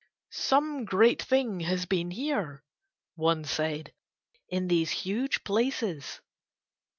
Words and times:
"Some 0.31 0.85
great 0.85 1.21
thing 1.21 1.59
has 1.59 1.85
been 1.85 2.09
here," 2.09 2.63
one 3.13 3.43
said, 3.43 3.93
"in 4.49 4.67
these 4.67 4.89
huge 4.89 5.43
places." 5.43 6.21